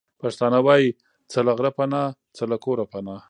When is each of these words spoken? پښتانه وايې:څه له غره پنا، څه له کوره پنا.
پښتانه 0.21 0.59
وايې:څه 0.67 1.39
له 1.47 1.51
غره 1.57 1.71
پنا، 1.77 2.03
څه 2.35 2.43
له 2.51 2.57
کوره 2.63 2.85
پنا. 2.91 3.15